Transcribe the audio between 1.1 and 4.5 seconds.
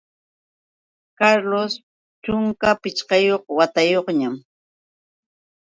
Carlos chunka pichqayuq watayuqñam.